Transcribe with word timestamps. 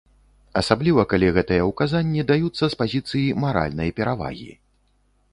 Асабліва 0.59 1.01
калі 1.11 1.27
гэтыя 1.35 1.67
ўказанні 1.71 2.23
даюцца 2.31 2.65
з 2.75 2.79
пазіцыі 2.79 3.27
маральнай 3.43 3.93
перавагі. 4.01 4.49